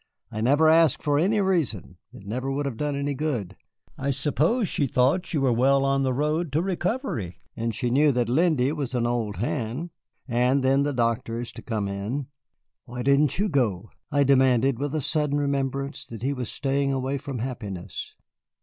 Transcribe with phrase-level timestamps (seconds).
[0.31, 3.55] I never asked for any reason it never would have done any good.
[3.99, 7.91] I suppose she thought that you were well on the road to recovery, and she
[7.91, 9.91] knew that Lindy was an old hand.
[10.27, 12.25] And then the doctor is to come in."
[12.85, 17.19] "Why didn't you go?" I demanded, with a sudden remembrance that he was staying away
[17.19, 18.15] from happiness.